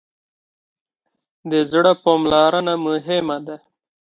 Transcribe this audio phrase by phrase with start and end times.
[1.51, 3.57] د زړه پاملرنه مهمه ده.